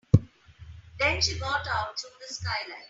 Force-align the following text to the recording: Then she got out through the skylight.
Then 0.99 1.21
she 1.21 1.37
got 1.37 1.67
out 1.67 1.99
through 1.99 2.09
the 2.27 2.33
skylight. 2.33 2.77